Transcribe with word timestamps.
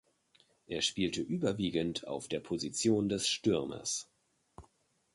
Er 0.65 0.81
spielte 0.81 1.21
überwiegend 1.21 2.07
auf 2.07 2.27
der 2.27 2.39
Position 2.39 3.07
des 3.07 3.27
Stürmers. 3.27 4.09